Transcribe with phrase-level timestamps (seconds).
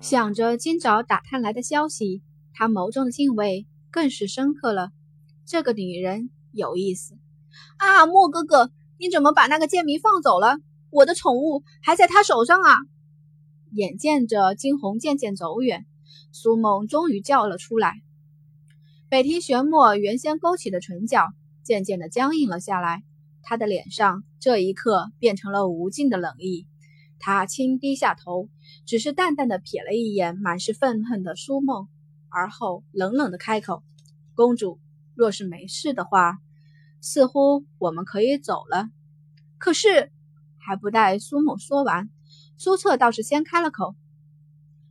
[0.00, 2.22] 想着今早打探来的消息，
[2.54, 4.92] 他眸中的敬畏更是深刻了。
[5.44, 7.18] 这个女人有意思
[7.78, 8.06] 啊！
[8.06, 10.58] 莫哥哥，你怎么把那个贱民放走了？
[10.90, 12.76] 我的宠物还在他手上啊！
[13.72, 15.84] 眼见着惊鸿渐渐走远，
[16.32, 18.00] 苏梦终于叫了出来。
[19.08, 21.26] 北庭玄墨原先勾起的唇角
[21.64, 23.02] 渐渐的僵硬了下来，
[23.42, 26.68] 他的脸上这一刻变成了无尽的冷意。
[27.18, 28.48] 他轻低下头，
[28.86, 31.88] 只是淡淡的瞥了一眼满是愤恨的苏梦，
[32.28, 33.82] 而后冷冷的开口
[34.34, 34.78] ：“公主。”
[35.14, 36.38] 若是没事的话，
[37.00, 38.88] 似乎我们可以走了。
[39.58, 40.12] 可是，
[40.58, 42.08] 还不待苏梦说完，
[42.56, 43.96] 苏澈倒是先开了口。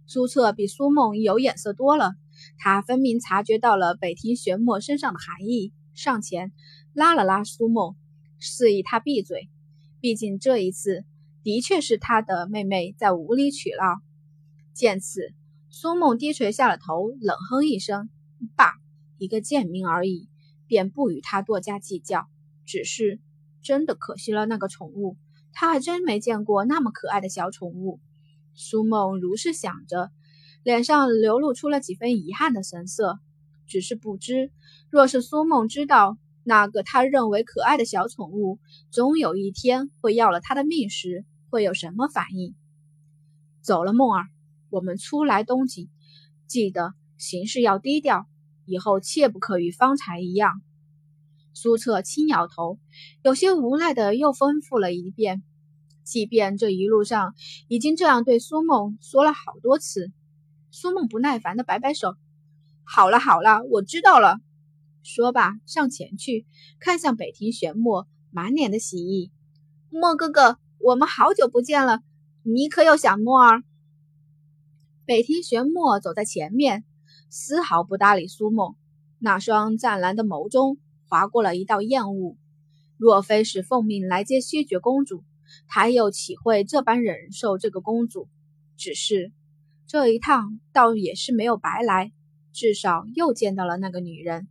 [0.06, 2.16] 苏澈比苏梦有眼色多了，
[2.58, 6.52] 他分明察觉到了北庭玄墨身上的寒意，上前
[6.92, 7.96] 拉了拉苏梦，
[8.38, 9.48] 示意他闭嘴。
[10.02, 11.06] 毕竟这一次
[11.48, 14.02] 的确是他的妹妹在无理取闹。
[14.74, 15.34] 见此，
[15.70, 18.10] 苏梦低垂下了头，冷哼一声
[18.58, 18.74] ：“罢。”
[19.18, 20.28] 一个贱民而已，
[20.68, 22.28] 便不与他多加计较。
[22.66, 23.22] 只是
[23.62, 25.16] 真的可惜了那个宠物，
[25.54, 28.02] 他还真没见过那么可爱的小宠物。
[28.54, 30.12] 苏梦如是想着，
[30.64, 33.20] 脸上流露出了几分遗憾的神色。
[33.68, 34.52] 只是不知，
[34.90, 38.60] 若是苏梦知道那个他认为可爱的小宠物
[38.92, 42.56] 总有一天会要了他的命时，会有什么反应？
[43.62, 44.28] 走了，梦儿，
[44.70, 45.90] 我们初来东京，
[46.48, 48.28] 记得行事要低调。
[48.70, 50.62] 以后切不可与方才一样。
[51.54, 52.78] 苏澈轻摇头，
[53.24, 55.42] 有些无奈的又吩咐了一遍。
[56.04, 57.34] 即便这一路上
[57.70, 60.12] 已经这样对苏梦说了好多次，
[60.70, 62.16] 苏梦不耐烦的摆摆手
[62.84, 64.38] ：“好了好了，我知道了。”
[65.02, 66.46] 说罢，上前去
[66.82, 69.32] 看向北庭玄墨，满脸的喜意
[69.90, 72.02] ：“墨哥哥，我们好久不见了，
[72.44, 73.64] 你可有想墨儿？”
[75.06, 76.84] 北庭玄墨走在前面。
[77.30, 78.76] 丝毫不搭理苏梦，
[79.20, 80.78] 那双湛蓝的眸中
[81.10, 82.38] 划过了一道厌恶。
[82.96, 85.26] 若非是奉命来接西爵公主，
[85.68, 88.30] 他又岂会这般忍受这个公主？
[88.78, 89.34] 只是
[89.88, 92.14] 这一趟倒也是没有白来，
[92.54, 94.48] 至少又见到了那个女人。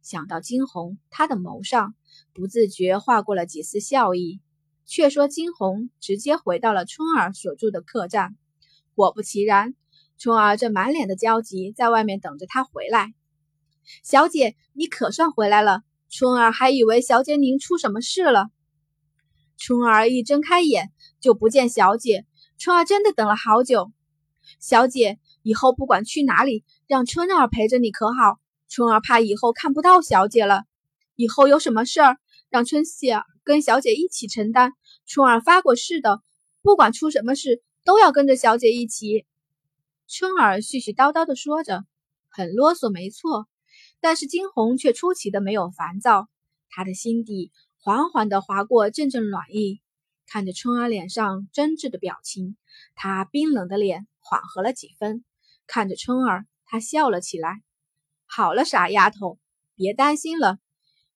[0.00, 1.94] 想到惊鸿，他的眸上
[2.32, 4.40] 不自觉划过了几丝笑意。
[4.90, 8.36] 却说惊鸿直接回到了春儿所住的客栈，
[8.96, 9.76] 果不其然。
[10.18, 13.14] 春儿正满脸的焦急，在外面等着他回来。
[14.02, 15.82] 小姐，你可算回来了。
[16.08, 18.48] 春儿还以为小姐您出什么事了。
[19.56, 20.90] 春儿一睁开眼，
[21.20, 22.26] 就不见小姐。
[22.58, 23.92] 春儿真的等了好久。
[24.58, 28.40] 小姐，以后不管去哪里，让春儿陪着你可好？
[28.68, 30.64] 春儿怕以后看不到小姐了。
[31.14, 32.16] 以后有什么事儿，
[32.50, 34.72] 让春儿跟小姐一起承担。
[35.12, 36.22] 春儿发过誓的，
[36.62, 39.26] 不管出什么事，都要跟着小姐一起。
[40.06, 41.84] 春儿絮絮叨叨地说着，
[42.28, 43.48] 很啰嗦，没错。
[43.98, 46.28] 但是惊鸿却出奇的没有烦躁，
[46.68, 47.50] 他的心底
[47.80, 49.80] 缓缓地划过阵阵暖意。
[50.28, 52.56] 看着春儿脸上真挚的表情，
[52.94, 55.24] 他冰冷的脸缓和了几分。
[55.66, 57.62] 看着春儿，他笑了起来
[58.30, 59.40] ：“好了，傻丫头，
[59.74, 60.60] 别担心了，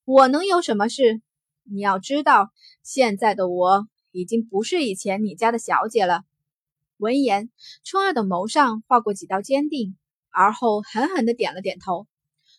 [0.04, 1.22] 我能有什么事？
[1.64, 2.52] 你要知道，
[2.82, 6.22] 现在的我已经不是以前你家的小姐了。”
[6.98, 7.50] 闻言，
[7.82, 9.96] 春儿的眸上划过几道坚定，
[10.30, 12.06] 而后狠狠地点了点头：“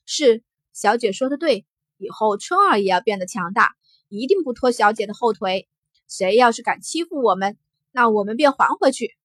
[0.06, 0.44] 是
[0.74, 1.66] 小姐说的对，
[1.98, 3.76] 以后春儿也要变得强大，
[4.10, 5.70] 一定不拖小姐的后腿。
[6.08, 7.58] 谁要是敢欺负我们，
[7.92, 9.16] 那我们便还回去。”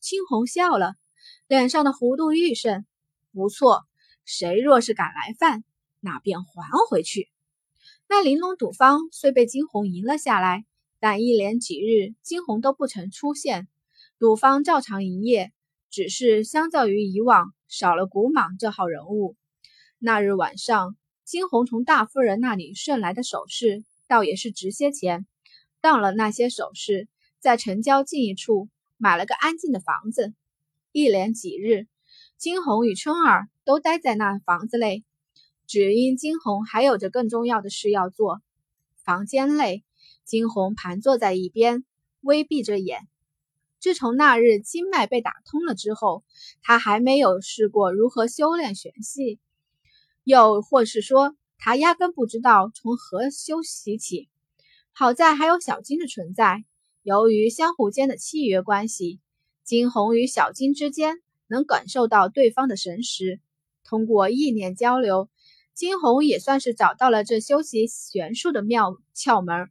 [0.00, 0.94] 青红笑了，
[1.46, 2.86] 脸上的弧度愈甚。
[3.32, 3.84] 不错，
[4.24, 5.64] 谁若是敢来犯，
[6.00, 6.48] 那便还
[6.88, 7.28] 回去。
[8.10, 10.64] 那玲珑赌坊虽被惊鸿赢了下来，
[10.98, 13.68] 但一连几日，惊鸿都不曾出现。
[14.18, 15.52] 赌坊照常营业，
[15.90, 19.36] 只是相较于以往少了古莽这号人物。
[19.98, 25.26] 那日晚上，金红从大夫人那里顺来的首饰，倒也是值些钱。
[25.82, 27.08] 当了那些首饰，
[27.40, 30.32] 在城郊近一处买了个安静的房子。
[30.92, 31.86] 一连几日，
[32.38, 35.04] 金红与春儿都待在那房子内，
[35.68, 38.40] 只因金红还有着更重要的事要做。
[39.04, 39.84] 房间内，
[40.24, 41.84] 金红盘坐在一边，
[42.22, 43.06] 微闭着眼。
[43.78, 46.24] 自从那日经脉被打通了之后，
[46.62, 49.38] 他还没有试过如何修炼玄系，
[50.24, 54.30] 又或是说，他压根不知道从何修习起。
[54.92, 56.64] 好在还有小金的存在，
[57.02, 59.20] 由于相互间的契约关系，
[59.64, 63.38] 金红与小金之间能感受到对方的神识，
[63.84, 65.28] 通过意念交流，
[65.78, 69.70] 金红也算是找到了这修习玄术的妙窍门。